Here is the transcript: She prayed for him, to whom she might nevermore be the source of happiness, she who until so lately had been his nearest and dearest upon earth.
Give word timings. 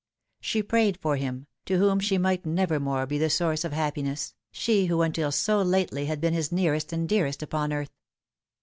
She 0.39 0.63
prayed 0.63 0.97
for 0.99 1.15
him, 1.15 1.45
to 1.65 1.77
whom 1.77 1.99
she 1.99 2.17
might 2.17 2.43
nevermore 2.43 3.05
be 3.05 3.19
the 3.19 3.29
source 3.29 3.63
of 3.63 3.71
happiness, 3.71 4.33
she 4.51 4.87
who 4.87 5.03
until 5.03 5.31
so 5.31 5.61
lately 5.61 6.07
had 6.07 6.19
been 6.19 6.33
his 6.33 6.51
nearest 6.51 6.91
and 6.91 7.07
dearest 7.07 7.43
upon 7.43 7.71
earth. 7.71 7.91